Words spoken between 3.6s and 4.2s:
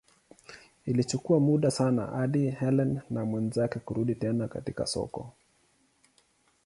kurudi